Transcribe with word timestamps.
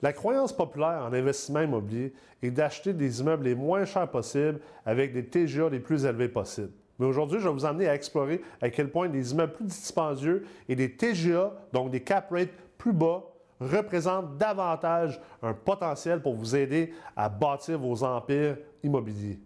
La 0.00 0.12
croyance 0.12 0.52
populaire 0.52 1.04
en 1.04 1.12
investissement 1.12 1.60
immobilier 1.60 2.12
est 2.42 2.50
d'acheter 2.50 2.92
des 2.92 3.20
immeubles 3.20 3.44
les 3.44 3.54
moins 3.54 3.84
chers 3.84 4.08
possibles 4.08 4.60
avec 4.86 5.12
des 5.12 5.24
TGA 5.26 5.68
les 5.68 5.80
plus 5.80 6.04
élevés 6.04 6.28
possibles. 6.28 6.72
Mais 6.98 7.06
aujourd'hui, 7.06 7.38
je 7.40 7.48
vais 7.48 7.52
vous 7.52 7.64
emmener 7.64 7.88
à 7.88 7.94
explorer 7.94 8.40
à 8.60 8.70
quel 8.70 8.90
point 8.90 9.08
des 9.08 9.32
immeubles 9.32 9.52
plus 9.52 9.64
dispendieux 9.64 10.44
et 10.68 10.76
des 10.76 10.96
TGA, 10.96 11.52
donc 11.72 11.90
des 11.90 12.00
cap 12.00 12.30
rates 12.30 12.50
plus 12.76 12.92
bas, 12.92 13.24
représentent 13.60 14.36
davantage 14.36 15.20
un 15.42 15.52
potentiel 15.52 16.22
pour 16.22 16.34
vous 16.34 16.54
aider 16.54 16.92
à 17.16 17.28
bâtir 17.28 17.78
vos 17.78 18.04
empires 18.04 18.56
immobiliers. 18.84 19.40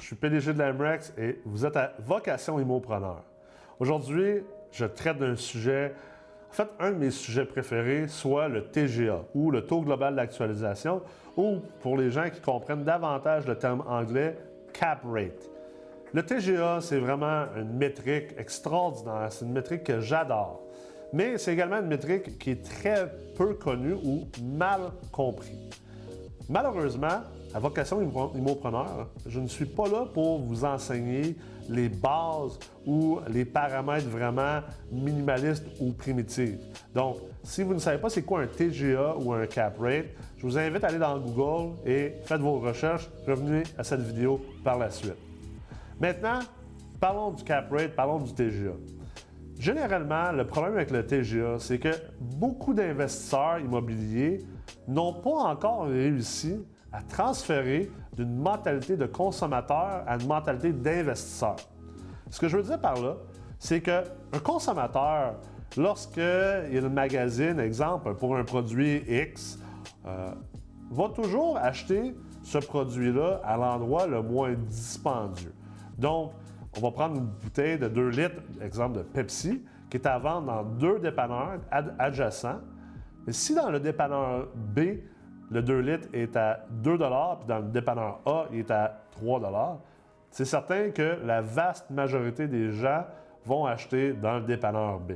Je 0.00 0.04
suis 0.04 0.16
PDG 0.16 0.52
de 0.52 0.58
l'Amrex 0.58 1.12
et 1.16 1.40
vous 1.44 1.64
êtes 1.64 1.76
à 1.76 1.92
Vocation 2.00 2.58
Immopreneur. 2.58 3.22
Aujourd'hui, 3.78 4.42
je 4.72 4.84
traite 4.84 5.18
d'un 5.18 5.36
sujet, 5.36 5.94
en 6.50 6.52
fait, 6.52 6.68
un 6.80 6.90
de 6.90 6.96
mes 6.96 7.10
sujets 7.12 7.44
préférés, 7.44 8.08
soit 8.08 8.48
le 8.48 8.64
TGA 8.64 9.20
ou 9.34 9.52
le 9.52 9.64
taux 9.64 9.82
global 9.82 10.16
d'actualisation, 10.16 11.02
ou 11.36 11.58
pour 11.80 11.96
les 11.96 12.10
gens 12.10 12.28
qui 12.30 12.40
comprennent 12.40 12.82
davantage 12.82 13.46
le 13.46 13.56
terme 13.56 13.84
anglais, 13.86 14.36
cap 14.72 15.02
rate. 15.04 15.48
Le 16.12 16.24
TGA, 16.24 16.80
c'est 16.80 16.98
vraiment 16.98 17.44
une 17.56 17.74
métrique 17.74 18.34
extraordinaire, 18.36 19.28
c'est 19.30 19.44
une 19.44 19.52
métrique 19.52 19.84
que 19.84 20.00
j'adore. 20.00 20.62
Mais 21.12 21.38
c'est 21.38 21.52
également 21.52 21.78
une 21.78 21.86
métrique 21.86 22.38
qui 22.38 22.50
est 22.50 22.64
très 22.64 23.08
peu 23.36 23.54
connue 23.54 23.94
ou 23.94 24.26
mal 24.42 24.80
comprise. 25.12 25.70
Malheureusement, 26.48 27.20
à 27.54 27.58
vocation 27.58 28.00
immopreneur, 28.34 29.08
je 29.26 29.40
ne 29.40 29.46
suis 29.46 29.66
pas 29.66 29.86
là 29.88 30.06
pour 30.12 30.40
vous 30.40 30.64
enseigner 30.64 31.36
les 31.68 31.88
bases 31.88 32.58
ou 32.86 33.20
les 33.28 33.44
paramètres 33.44 34.08
vraiment 34.08 34.60
minimalistes 34.90 35.66
ou 35.80 35.92
primitifs. 35.92 36.58
Donc, 36.94 37.16
si 37.42 37.62
vous 37.62 37.74
ne 37.74 37.78
savez 37.78 37.98
pas 37.98 38.08
c'est 38.08 38.22
quoi 38.22 38.42
un 38.42 38.46
TGA 38.46 39.16
ou 39.18 39.32
un 39.32 39.46
cap 39.46 39.78
rate, 39.78 40.06
je 40.36 40.46
vous 40.46 40.58
invite 40.58 40.82
à 40.82 40.88
aller 40.88 40.98
dans 40.98 41.18
Google 41.18 41.76
et 41.86 42.14
faites 42.24 42.40
vos 42.40 42.58
recherches. 42.58 43.08
Revenez 43.26 43.62
à 43.78 43.84
cette 43.84 44.00
vidéo 44.00 44.40
par 44.64 44.78
la 44.78 44.90
suite. 44.90 45.16
Maintenant, 46.00 46.40
parlons 46.98 47.32
du 47.32 47.44
cap 47.44 47.70
rate, 47.70 47.94
parlons 47.94 48.18
du 48.18 48.32
TGA. 48.32 48.72
Généralement, 49.58 50.32
le 50.32 50.46
problème 50.46 50.74
avec 50.74 50.90
le 50.90 51.06
TGA, 51.06 51.58
c'est 51.58 51.78
que 51.78 51.90
beaucoup 52.18 52.74
d'investisseurs 52.74 53.60
immobiliers 53.60 54.38
n'ont 54.88 55.12
pas 55.12 55.30
encore 55.30 55.86
réussi 55.86 56.56
à 56.92 57.02
transférer 57.02 57.90
d'une 58.16 58.36
mentalité 58.36 58.96
de 58.96 59.06
consommateur 59.06 60.04
à 60.06 60.16
une 60.16 60.26
mentalité 60.26 60.72
d'investisseur. 60.72 61.56
Ce 62.30 62.38
que 62.38 62.48
je 62.48 62.56
veux 62.56 62.62
dire 62.62 62.80
par 62.80 63.00
là, 63.00 63.16
c'est 63.58 63.80
qu'un 63.80 64.02
consommateur, 64.42 65.34
lorsqu'il 65.76 66.88
magazine, 66.90 67.60
exemple, 67.60 68.14
pour 68.14 68.36
un 68.36 68.44
produit 68.44 69.02
X, 69.08 69.58
euh, 70.06 70.32
va 70.90 71.08
toujours 71.08 71.56
acheter 71.56 72.14
ce 72.42 72.58
produit-là 72.58 73.40
à 73.44 73.56
l'endroit 73.56 74.06
le 74.06 74.20
moins 74.22 74.52
dispendieux. 74.52 75.54
Donc, 75.96 76.32
on 76.76 76.80
va 76.80 76.90
prendre 76.90 77.16
une 77.16 77.26
bouteille 77.26 77.78
de 77.78 77.88
2 77.88 78.08
litres, 78.08 78.42
exemple 78.60 78.98
de 78.98 79.02
Pepsi, 79.02 79.62
qui 79.90 79.96
est 79.98 80.06
à 80.06 80.18
vendre 80.18 80.46
dans 80.46 80.62
deux 80.64 80.98
dépanneurs 80.98 81.60
adjacents. 81.98 82.60
Mais 83.26 83.32
si 83.32 83.54
dans 83.54 83.70
le 83.70 83.78
dépanneur 83.78 84.48
B, 84.54 84.80
le 85.52 85.62
2 85.62 85.78
litres 85.80 86.08
est 86.12 86.36
à 86.36 86.64
2 86.70 86.96
puis 86.96 87.06
dans 87.46 87.58
le 87.58 87.68
dépanneur 87.70 88.20
A, 88.26 88.46
il 88.52 88.60
est 88.60 88.70
à 88.70 89.02
3 89.12 89.80
c'est 90.30 90.46
certain 90.46 90.90
que 90.90 91.18
la 91.24 91.42
vaste 91.42 91.90
majorité 91.90 92.48
des 92.48 92.72
gens 92.72 93.04
vont 93.44 93.66
acheter 93.66 94.14
dans 94.14 94.38
le 94.38 94.44
dépanneur 94.44 94.98
B. 94.98 95.12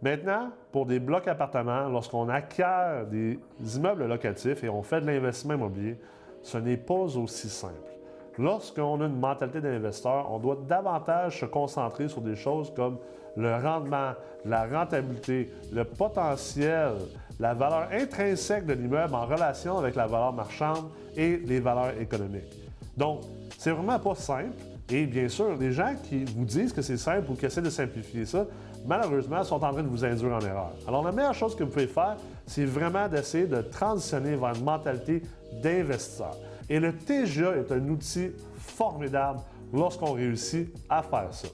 Maintenant, 0.00 0.50
pour 0.72 0.86
des 0.86 0.98
blocs 0.98 1.28
appartements, 1.28 1.88
lorsqu'on 1.88 2.28
acquiert 2.30 3.06
des 3.06 3.38
immeubles 3.76 4.06
locatifs 4.06 4.64
et 4.64 4.68
on 4.70 4.82
fait 4.82 5.02
de 5.02 5.06
l'investissement 5.06 5.54
immobilier, 5.54 5.98
ce 6.42 6.56
n'est 6.58 6.78
pas 6.78 6.94
aussi 6.94 7.48
simple. 7.50 7.91
Lorsqu'on 8.38 9.00
a 9.00 9.06
une 9.06 9.18
mentalité 9.18 9.60
d'investisseur, 9.60 10.30
on 10.30 10.38
doit 10.38 10.58
davantage 10.66 11.40
se 11.40 11.46
concentrer 11.46 12.08
sur 12.08 12.20
des 12.20 12.36
choses 12.36 12.72
comme 12.74 12.98
le 13.36 13.54
rendement, 13.56 14.12
la 14.44 14.66
rentabilité, 14.66 15.52
le 15.72 15.84
potentiel, 15.84 16.92
la 17.38 17.54
valeur 17.54 17.88
intrinsèque 17.92 18.66
de 18.66 18.72
l'immeuble 18.72 19.14
en 19.14 19.26
relation 19.26 19.78
avec 19.78 19.94
la 19.94 20.06
valeur 20.06 20.32
marchande 20.32 20.88
et 21.16 21.36
les 21.38 21.60
valeurs 21.60 21.98
économiques. 22.00 22.56
Donc, 22.96 23.20
c'est 23.58 23.70
vraiment 23.70 23.98
pas 23.98 24.14
simple. 24.14 24.56
Et 24.90 25.06
bien 25.06 25.28
sûr, 25.28 25.56
les 25.58 25.72
gens 25.72 25.94
qui 26.02 26.24
vous 26.24 26.44
disent 26.44 26.72
que 26.72 26.82
c'est 26.82 26.96
simple 26.96 27.30
ou 27.30 27.34
qui 27.34 27.46
essaient 27.46 27.62
de 27.62 27.70
simplifier 27.70 28.26
ça, 28.26 28.44
malheureusement, 28.86 29.42
sont 29.44 29.62
en 29.64 29.72
train 29.72 29.82
de 29.82 29.88
vous 29.88 30.04
induire 30.04 30.34
en 30.34 30.40
erreur. 30.40 30.72
Alors, 30.86 31.02
la 31.04 31.12
meilleure 31.12 31.34
chose 31.34 31.54
que 31.54 31.64
vous 31.64 31.70
pouvez 31.70 31.86
faire, 31.86 32.16
c'est 32.46 32.64
vraiment 32.64 33.08
d'essayer 33.08 33.46
de 33.46 33.62
transitionner 33.62 34.36
vers 34.36 34.54
une 34.54 34.64
mentalité 34.64 35.22
d'investisseur. 35.62 36.36
Et 36.72 36.80
le 36.80 36.94
TGA 36.94 37.58
est 37.58 37.70
un 37.70 37.86
outil 37.90 38.32
formidable 38.56 39.40
lorsqu'on 39.74 40.12
réussit 40.14 40.74
à 40.88 41.02
faire 41.02 41.28
ça. 41.30 41.48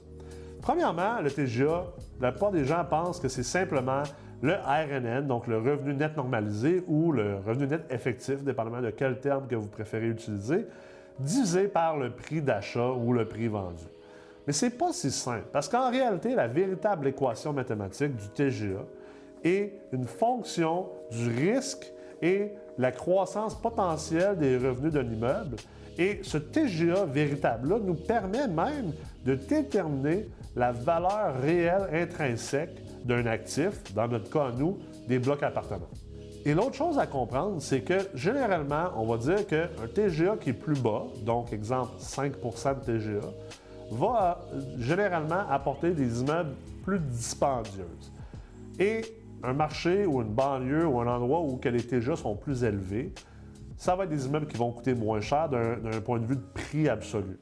Premièrement, 0.61 1.19
le 1.21 1.29
TGA, 1.29 1.87
la 2.21 2.31
plupart 2.31 2.51
des 2.51 2.63
gens 2.63 2.85
pensent 2.89 3.19
que 3.19 3.27
c'est 3.27 3.43
simplement 3.43 4.03
le 4.41 4.53
RNN, 4.53 5.27
donc 5.27 5.47
le 5.47 5.57
revenu 5.57 5.93
net 5.93 6.15
normalisé 6.15 6.85
ou 6.87 7.11
le 7.11 7.35
revenu 7.45 7.67
net 7.67 7.81
effectif, 7.89 8.45
dépendamment 8.45 8.81
de 8.81 8.91
quel 8.91 9.19
terme 9.19 9.45
que 9.45 9.55
vous 9.55 9.67
préférez 9.67 10.07
utiliser, 10.07 10.65
divisé 11.19 11.67
par 11.67 11.97
le 11.97 12.11
prix 12.11 12.41
d'achat 12.41 12.91
ou 12.91 13.11
le 13.11 13.27
prix 13.27 13.49
vendu. 13.49 13.83
Mais 14.47 14.53
ce 14.53 14.67
n'est 14.67 14.71
pas 14.71 14.93
si 14.93 15.11
simple, 15.11 15.47
parce 15.51 15.67
qu'en 15.67 15.91
réalité, 15.91 16.33
la 16.33 16.47
véritable 16.47 17.07
équation 17.07 17.51
mathématique 17.51 18.15
du 18.15 18.29
TGA 18.29 18.85
est 19.43 19.81
une 19.91 20.07
fonction 20.07 20.87
du 21.11 21.27
risque 21.27 21.91
et 22.21 22.53
la 22.79 22.91
croissance 22.91 23.53
potentielle 23.53 24.37
des 24.37 24.57
revenus 24.57 24.93
d'un 24.93 25.03
immeuble. 25.03 25.57
Et 25.97 26.21
ce 26.23 26.37
TGA 26.37 27.05
véritable-là 27.05 27.77
nous 27.83 27.93
permet 27.93 28.47
même 28.47 28.93
de 29.25 29.35
déterminer 29.35 30.29
la 30.55 30.71
valeur 30.71 31.39
réelle 31.41 31.89
intrinsèque 31.93 32.81
d'un 33.03 33.25
actif, 33.25 33.93
dans 33.93 34.07
notre 34.07 34.29
cas, 34.29 34.51
nous, 34.57 34.79
des 35.07 35.19
blocs 35.19 35.43
appartements. 35.43 35.89
Et 36.45 36.53
l'autre 36.53 36.75
chose 36.75 36.97
à 36.97 37.05
comprendre, 37.05 37.61
c'est 37.61 37.81
que 37.81 37.99
généralement, 38.15 38.91
on 38.95 39.05
va 39.05 39.17
dire 39.17 39.45
qu'un 39.45 39.67
TGA 39.93 40.37
qui 40.37 40.51
est 40.51 40.53
plus 40.53 40.79
bas, 40.79 41.03
donc 41.25 41.51
exemple 41.51 41.91
5% 41.99 42.79
de 42.79 42.97
TGA, 42.97 43.27
va 43.91 44.39
euh, 44.53 44.61
généralement 44.79 45.43
apporter 45.49 45.91
des 45.91 46.21
immeubles 46.21 46.55
plus 46.85 46.99
dispendieuses. 46.99 48.11
Un 49.43 49.53
marché 49.53 50.05
ou 50.05 50.21
une 50.21 50.33
banlieue 50.33 50.85
ou 50.85 50.99
un 50.99 51.07
endroit 51.07 51.41
où 51.41 51.59
les 51.63 51.83
TGA 51.83 52.15
sont 52.15 52.35
plus 52.35 52.63
élevés, 52.63 53.13
ça 53.77 53.95
va 53.95 54.03
être 54.03 54.09
des 54.09 54.25
immeubles 54.25 54.47
qui 54.47 54.57
vont 54.57 54.71
coûter 54.71 54.93
moins 54.93 55.21
cher 55.21 55.49
d'un 55.49 56.01
point 56.01 56.19
de 56.19 56.25
vue 56.25 56.35
de 56.35 56.45
prix 56.53 56.89
absolu. 56.89 57.39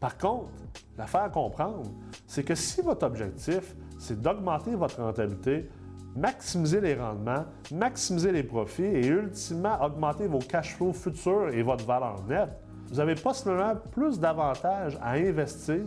Par 0.00 0.18
contre, 0.18 0.50
l'affaire 0.98 1.22
à 1.22 1.30
comprendre, 1.30 1.90
c'est 2.26 2.42
que 2.42 2.54
si 2.54 2.82
votre 2.82 3.06
objectif, 3.06 3.74
c'est 3.98 4.20
d'augmenter 4.20 4.74
votre 4.74 5.00
rentabilité, 5.00 5.68
maximiser 6.16 6.80
les 6.80 6.94
rendements, 6.94 7.44
maximiser 7.72 8.32
les 8.32 8.42
profits 8.42 8.82
et 8.82 9.06
ultimement 9.06 9.80
augmenter 9.82 10.26
vos 10.26 10.38
cash 10.38 10.74
flows 10.74 10.92
futurs 10.92 11.50
et 11.52 11.62
votre 11.62 11.84
valeur 11.84 12.22
nette, 12.28 12.50
vous 12.88 13.00
avez 13.00 13.14
possiblement 13.14 13.74
plus 13.90 14.18
d'avantages 14.18 14.98
à 15.00 15.12
investir 15.12 15.82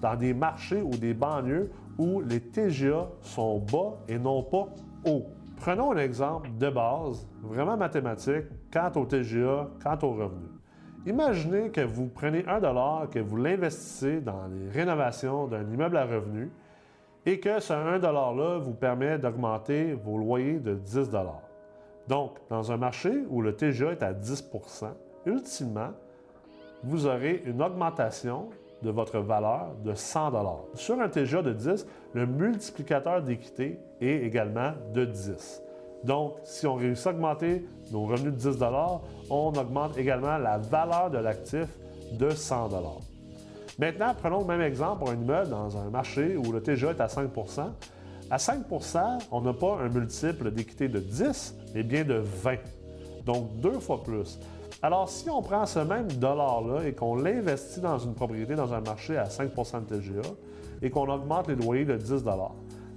dans 0.00 0.16
des 0.16 0.34
marchés 0.34 0.82
ou 0.82 0.90
des 0.90 1.14
banlieues 1.14 1.70
où 1.98 2.20
les 2.20 2.40
TGA 2.40 3.08
sont 3.22 3.58
bas 3.58 3.98
et 4.08 4.18
non 4.18 4.42
pas 4.42 4.68
hauts. 5.04 5.26
Prenons 5.56 5.92
un 5.92 5.96
exemple 5.98 6.50
de 6.58 6.70
base, 6.70 7.26
vraiment 7.42 7.76
mathématique, 7.76 8.44
quant 8.72 8.92
au 8.94 9.04
TGA, 9.04 9.68
quant 9.82 9.98
au 10.02 10.12
revenu. 10.12 10.46
Imaginez 11.06 11.70
que 11.70 11.80
vous 11.80 12.06
prenez 12.06 12.46
un 12.46 12.60
dollar, 12.60 13.08
que 13.10 13.18
vous 13.18 13.36
l'investissez 13.36 14.20
dans 14.20 14.46
les 14.46 14.68
rénovations 14.70 15.46
d'un 15.46 15.68
immeuble 15.70 15.96
à 15.96 16.04
revenu 16.04 16.50
et 17.26 17.40
que 17.40 17.60
ce 17.60 17.72
1 17.72 17.98
$-là 17.98 18.58
vous 18.58 18.74
permet 18.74 19.18
d'augmenter 19.18 19.94
vos 19.94 20.18
loyers 20.18 20.60
de 20.60 20.74
10 20.74 21.10
Donc, 22.08 22.38
dans 22.48 22.72
un 22.72 22.76
marché 22.76 23.12
où 23.28 23.42
le 23.42 23.54
TGA 23.54 23.92
est 23.92 24.02
à 24.02 24.12
10% 24.12 24.86
ultimement, 25.26 25.90
vous 26.84 27.06
aurez 27.06 27.42
une 27.44 27.62
augmentation 27.62 28.48
de 28.82 28.90
votre 28.90 29.18
valeur 29.18 29.74
de 29.84 29.94
100 29.94 30.32
Sur 30.74 31.00
un 31.00 31.08
TGA 31.08 31.42
de 31.42 31.52
10, 31.52 31.86
le 32.14 32.26
multiplicateur 32.26 33.22
d'équité 33.22 33.78
est 34.00 34.24
également 34.24 34.72
de 34.94 35.04
10. 35.04 35.62
Donc, 36.04 36.36
si 36.44 36.66
on 36.66 36.74
réussit 36.74 37.08
à 37.08 37.10
augmenter 37.10 37.66
nos 37.90 38.06
revenus 38.06 38.32
de 38.32 38.50
10 38.50 38.58
on 39.30 39.52
augmente 39.52 39.98
également 39.98 40.38
la 40.38 40.58
valeur 40.58 41.10
de 41.10 41.18
l'actif 41.18 41.66
de 42.12 42.30
100 42.30 42.70
Maintenant, 43.78 44.14
prenons 44.20 44.40
le 44.40 44.46
même 44.46 44.60
exemple 44.60 45.00
pour 45.00 45.10
un 45.10 45.14
immeuble 45.14 45.50
dans 45.50 45.76
un 45.76 45.90
marché 45.90 46.36
où 46.36 46.52
le 46.52 46.60
TGA 46.60 46.90
est 46.90 47.00
à 47.00 47.06
5% 47.06 47.60
À 48.30 48.36
5% 48.36 49.18
on 49.30 49.40
n'a 49.40 49.52
pas 49.52 49.78
un 49.80 49.88
multiple 49.88 50.50
d'équité 50.50 50.88
de 50.88 50.98
10, 50.98 51.54
mais 51.74 51.82
bien 51.82 52.04
de 52.04 52.14
20. 52.14 52.56
Donc, 53.24 53.60
deux 53.60 53.78
fois 53.78 54.02
plus. 54.02 54.38
Alors, 54.80 55.08
si 55.08 55.28
on 55.28 55.42
prend 55.42 55.66
ce 55.66 55.80
même 55.80 56.06
dollar-là 56.06 56.86
et 56.86 56.94
qu'on 56.94 57.16
l'investit 57.16 57.80
dans 57.80 57.98
une 57.98 58.14
propriété, 58.14 58.54
dans 58.54 58.72
un 58.72 58.80
marché 58.80 59.16
à 59.16 59.24
5% 59.24 59.86
de 59.86 59.96
TGA 59.96 60.28
et 60.82 60.90
qu'on 60.90 61.08
augmente 61.08 61.48
les 61.48 61.56
loyers 61.56 61.84
de 61.84 61.96
10 61.96 62.24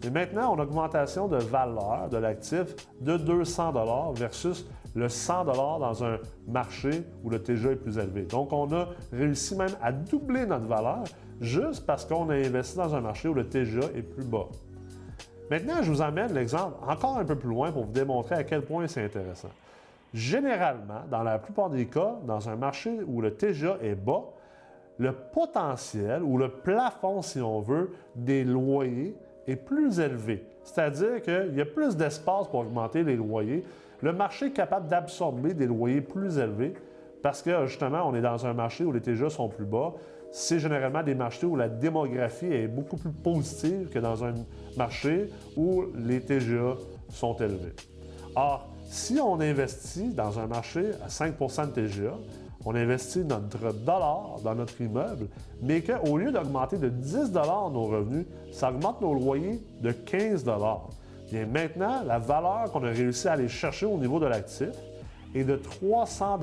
mais 0.04 0.10
maintenant, 0.10 0.54
on 0.54 0.54
a 0.54 0.56
une 0.56 0.62
augmentation 0.62 1.28
de 1.28 1.38
valeur 1.38 2.10
de 2.10 2.18
l'actif 2.18 2.76
de 3.02 3.18
200 3.18 4.14
versus 4.14 4.66
le 4.96 5.10
100 5.10 5.46
dans 5.46 6.04
un 6.04 6.18
marché 6.48 7.04
où 7.24 7.30
le 7.30 7.42
TGA 7.42 7.72
est 7.72 7.76
plus 7.76 7.98
élevé. 7.98 8.24
Donc, 8.24 8.52
on 8.52 8.72
a 8.74 8.88
réussi 9.12 9.56
même 9.56 9.76
à 9.82 9.92
doubler 9.92 10.46
notre 10.46 10.66
valeur 10.66 11.04
juste 11.40 11.86
parce 11.86 12.06
qu'on 12.06 12.30
a 12.30 12.36
investi 12.36 12.78
dans 12.78 12.96
un 12.96 13.02
marché 13.02 13.28
où 13.28 13.34
le 13.34 13.48
TGA 13.48 13.88
est 13.96 14.02
plus 14.02 14.24
bas. 14.24 14.48
Maintenant, 15.52 15.82
je 15.82 15.92
vous 15.92 16.02
amène 16.02 16.34
l'exemple 16.34 16.78
encore 16.88 17.18
un 17.18 17.26
peu 17.26 17.36
plus 17.36 17.50
loin 17.50 17.72
pour 17.72 17.86
vous 17.86 17.92
démontrer 17.92 18.36
à 18.36 18.44
quel 18.44 18.64
point 18.64 18.88
c'est 18.88 19.04
intéressant. 19.04 19.50
Généralement, 20.14 21.04
dans 21.10 21.24
la 21.24 21.40
plupart 21.40 21.70
des 21.70 21.86
cas, 21.86 22.18
dans 22.26 22.50
un 22.50 22.56
marché 22.56 23.00
où 23.08 23.22
le 23.22 23.34
TGA 23.34 23.78
est 23.82 23.96
bas, 23.96 24.24
le 24.98 25.14
potentiel 25.14 26.22
ou 26.22 26.38
le 26.38 26.50
plafond, 26.50 27.22
si 27.22 27.40
on 27.40 27.62
veut, 27.62 27.92
des 28.16 28.44
loyers 28.44 29.16
est 29.48 29.56
plus 29.56 30.00
élevé. 30.00 30.46
C'est-à-dire 30.64 31.22
qu'il 31.22 31.56
y 31.56 31.62
a 31.62 31.66
plus 31.66 31.96
d'espace 31.96 32.48
pour 32.48 32.60
augmenter 32.60 33.04
les 33.04 33.16
loyers. 33.16 33.64
Le 34.02 34.14
marché 34.14 34.48
est 34.48 34.52
capable 34.52 34.88
d'absorber 34.88 35.54
des 35.54 35.66
loyers 35.66 36.02
plus 36.02 36.38
élevés 36.38 36.74
parce 37.22 37.42
que 37.42 37.66
justement, 37.66 38.08
on 38.08 38.16
est 38.16 38.22
dans 38.22 38.46
un 38.46 38.54
marché 38.54 38.84
où 38.84 38.92
les 38.92 39.02
TGA 39.02 39.30
sont 39.30 39.48
plus 39.48 39.66
bas. 39.66 39.94
C'est 40.32 40.60
généralement 40.60 41.04
des 41.04 41.16
marchés 41.16 41.46
où 41.46 41.56
la 41.56 41.70
démographie 41.70 42.48
est 42.48 42.68
beaucoup 42.68 42.98
plus 42.98 43.12
positive 43.12 43.90
que 43.90 44.00
dans 44.00 44.24
un 44.24 44.34
marché 44.78 45.30
où 45.56 45.86
les 45.96 46.22
TGA 46.22 46.76
sont 47.10 47.36
élevés. 47.36 47.74
Or, 48.36 48.71
si 48.92 49.22
on 49.22 49.40
investit 49.40 50.10
dans 50.10 50.38
un 50.38 50.48
marché 50.48 50.92
à 51.02 51.08
5% 51.08 51.68
de 51.68 51.72
TGA, 51.72 52.14
on 52.66 52.76
investit 52.76 53.20
notre 53.20 53.74
dollar 53.74 54.36
dans 54.44 54.54
notre 54.54 54.82
immeuble, 54.82 55.28
mais 55.62 55.82
qu'au 55.82 56.18
lieu 56.18 56.34
d'augmenter 56.34 56.78
de 56.78 56.90
10 56.90 57.32
nos 57.32 57.86
revenus, 57.86 58.26
ça 58.52 58.70
augmente 58.70 59.00
nos 59.00 59.14
loyers 59.14 59.64
de 59.80 59.94
15 59.94 60.44
Bien 61.32 61.46
maintenant, 61.46 62.04
la 62.06 62.20
valeur 62.20 62.70
qu'on 62.74 62.84
a 62.84 62.90
réussi 62.90 63.30
à 63.30 63.34
aller 63.34 63.48
chercher 63.48 63.86
au 63.86 63.98
niveau 63.98 64.20
de 64.20 64.26
l'actif 64.26 64.72
est 65.34 65.46
de 65.46 65.56
300 65.56 66.40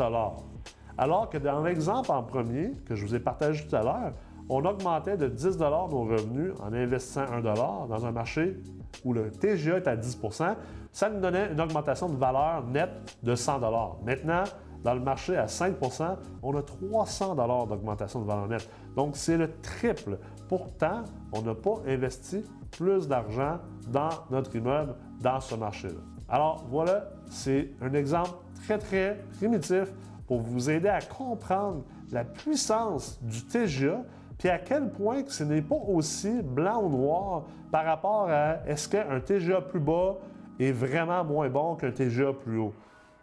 Alors 0.96 1.28
que 1.28 1.36
dans 1.36 1.62
l'exemple 1.62 2.10
en 2.10 2.22
premier 2.22 2.72
que 2.86 2.94
je 2.94 3.04
vous 3.04 3.14
ai 3.14 3.20
partagé 3.20 3.66
tout 3.68 3.76
à 3.76 3.82
l'heure, 3.82 4.12
on 4.48 4.64
augmentait 4.64 5.16
de 5.16 5.28
10 5.28 5.58
nos 5.58 6.04
revenus 6.04 6.52
en 6.60 6.72
investissant 6.72 7.26
1 7.32 7.40
dans 7.42 8.06
un 8.06 8.12
marché 8.12 8.56
où 9.04 9.12
le 9.12 9.30
TGA 9.30 9.76
est 9.76 9.86
à 9.86 9.96
10% 9.96 10.56
ça 10.92 11.10
nous 11.10 11.20
donnait 11.20 11.52
une 11.52 11.60
augmentation 11.60 12.08
de 12.08 12.16
valeur 12.16 12.64
nette 12.66 13.18
de 13.22 13.34
100 13.34 13.60
Maintenant, 14.04 14.44
dans 14.82 14.94
le 14.94 15.00
marché 15.00 15.36
à 15.36 15.46
5% 15.46 16.16
on 16.42 16.56
a 16.56 16.62
300 16.62 17.34
d'augmentation 17.34 18.20
de 18.20 18.26
valeur 18.26 18.48
nette. 18.48 18.68
Donc, 18.96 19.16
c'est 19.16 19.36
le 19.36 19.50
triple. 19.60 20.18
Pourtant, 20.48 21.04
on 21.32 21.42
n'a 21.42 21.54
pas 21.54 21.76
investi 21.86 22.44
plus 22.70 23.06
d'argent 23.06 23.58
dans 23.88 24.08
notre 24.30 24.54
immeuble, 24.56 24.94
dans 25.20 25.40
ce 25.40 25.54
marché-là. 25.54 26.00
Alors, 26.28 26.64
voilà, 26.68 27.04
c'est 27.30 27.70
un 27.80 27.92
exemple 27.94 28.30
très, 28.64 28.78
très 28.78 29.18
primitif 29.36 29.92
pour 30.26 30.40
vous 30.40 30.68
aider 30.68 30.88
à 30.88 31.00
comprendre 31.00 31.84
la 32.10 32.24
puissance 32.24 33.18
du 33.22 33.44
TGA, 33.44 34.02
puis 34.38 34.48
à 34.48 34.58
quel 34.58 34.90
point 34.90 35.24
ce 35.26 35.42
n'est 35.42 35.62
pas 35.62 35.80
aussi 35.88 36.42
blanc 36.42 36.82
ou 36.84 36.88
noir 36.88 37.44
par 37.72 37.84
rapport 37.84 38.28
à 38.30 38.58
est-ce 38.66 38.88
qu'un 38.88 39.20
TGA 39.20 39.60
plus 39.62 39.80
bas 39.80 40.16
est 40.60 40.70
vraiment 40.70 41.24
moins 41.24 41.48
bon 41.48 41.74
qu'un 41.74 41.90
TGA 41.90 42.32
plus 42.32 42.58
haut? 42.58 42.74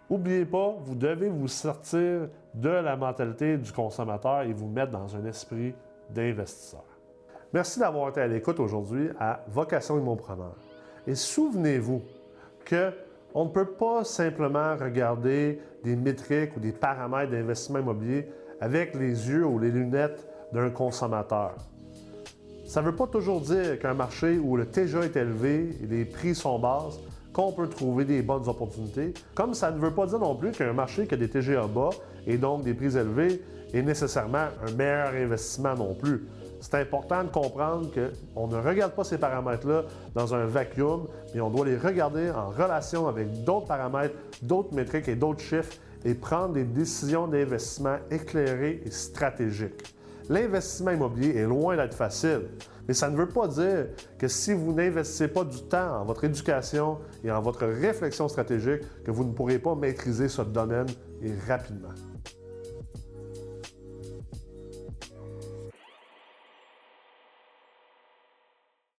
N'oubliez 0.10 0.46
pas, 0.46 0.76
vous 0.84 0.94
devez 0.94 1.30
vous 1.30 1.48
sortir 1.48 2.28
de 2.54 2.70
la 2.70 2.96
mentalité 2.96 3.58
du 3.58 3.72
consommateur 3.72 4.42
et 4.42 4.54
vous 4.54 4.68
mettre 4.68 4.92
dans 4.92 5.16
un 5.16 5.26
esprit 5.26 5.74
d'investisseur. 6.10 6.84
Merci 7.54 7.80
d'avoir 7.80 8.10
été 8.10 8.22
à 8.22 8.28
l'écoute 8.28 8.60
aujourd'hui 8.60 9.10
à 9.20 9.40
Vocation 9.48 9.98
Immopreneur. 9.98 10.56
Et 11.08 11.16
souvenez-vous 11.16 12.02
qu'on 12.70 13.46
ne 13.46 13.50
peut 13.50 13.72
pas 13.72 14.04
simplement 14.04 14.76
regarder 14.76 15.62
des 15.84 15.96
métriques 15.96 16.56
ou 16.58 16.60
des 16.60 16.74
paramètres 16.74 17.32
d'investissement 17.32 17.80
immobilier 17.80 18.28
avec 18.60 18.94
les 18.96 19.30
yeux 19.30 19.46
ou 19.46 19.58
les 19.60 19.72
lunettes 19.72 20.28
d'un 20.54 20.70
consommateur. 20.70 21.56
Ça 22.66 22.82
ne 22.82 22.88
veut 22.88 22.96
pas 22.96 23.08
toujours 23.08 23.42
dire 23.42 23.80
qu'un 23.80 23.94
marché 23.94 24.40
où 24.40 24.58
le 24.58 24.66
TGA 24.66 25.06
est 25.06 25.16
élevé 25.16 25.78
et 25.84 25.86
les 25.86 26.06
prix 26.06 26.34
sont 26.34 26.58
bas, 26.58 26.86
qu'on 27.32 27.52
peut 27.52 27.68
trouver 27.68 28.06
des 28.06 28.22
bonnes 28.22 28.48
opportunités. 28.48 29.14
Comme 29.36 29.54
ça 29.54 29.70
ne 29.70 29.78
veut 29.78 29.92
pas 29.92 30.08
dire 30.08 30.20
non 30.20 30.36
plus 30.36 30.52
qu'un 30.52 30.74
marché 30.74 31.06
qui 31.06 31.14
a 31.14 31.18
des 31.18 31.30
TGA 31.30 31.68
bas 31.68 31.90
et 32.26 32.38
donc 32.38 32.64
des 32.64 32.74
prix 32.74 32.98
élevés 32.98 33.42
est 33.74 33.82
nécessairement 33.82 34.48
un 34.66 34.72
meilleur 34.72 35.10
investissement 35.10 35.76
non 35.76 35.94
plus. 35.94 36.26
C'est 36.62 36.76
important 36.76 37.24
de 37.24 37.30
comprendre 37.30 37.90
qu'on 38.34 38.48
ne 38.48 38.56
regarde 38.56 38.94
pas 38.94 39.04
ces 39.04 39.18
paramètres-là 39.18 39.84
dans 40.16 40.34
un 40.34 40.46
vacuum, 40.46 41.08
mais 41.34 41.42
on 41.42 41.50
doit 41.50 41.66
les 41.66 41.78
regarder 41.78 42.32
en 42.32 42.50
relation 42.50 43.08
avec 43.08 43.44
d'autres 43.44 43.68
paramètres, 43.68 44.16
d'autres 44.42 44.74
métriques 44.74 45.08
et 45.08 45.16
d'autres 45.16 45.42
chiffres 45.42 45.74
et 46.06 46.14
prendre 46.14 46.54
des 46.54 46.64
décisions 46.64 47.28
d'investissement 47.28 47.98
éclairées 48.10 48.82
et 48.86 48.92
stratégiques. 48.92 49.95
L'investissement 50.30 50.92
immobilier 50.92 51.38
est 51.38 51.46
loin 51.46 51.76
d'être 51.76 51.96
facile. 51.96 52.42
Mais 52.88 52.94
ça 52.94 53.10
ne 53.10 53.16
veut 53.16 53.28
pas 53.28 53.48
dire 53.48 53.88
que 54.18 54.28
si 54.28 54.54
vous 54.54 54.72
n'investissez 54.72 55.28
pas 55.28 55.44
du 55.44 55.62
temps 55.64 56.02
en 56.02 56.06
votre 56.06 56.24
éducation 56.24 57.00
et 57.24 57.32
en 57.32 57.42
votre 57.42 57.66
réflexion 57.66 58.28
stratégique, 58.28 58.82
que 59.04 59.12
vous 59.12 59.24
ne 59.24 59.34
pourrez 59.34 59.60
pas 59.60 59.76
maîtriser 59.76 60.30
ce 60.30 60.42
domaine 60.44 60.88
et 61.22 61.34
rapidement. 61.48 61.90